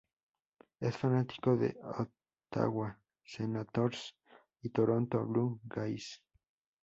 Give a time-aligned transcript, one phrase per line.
[0.79, 4.15] Es fanático de Ottawa Senators
[4.63, 6.23] y Toronto Blue Jays.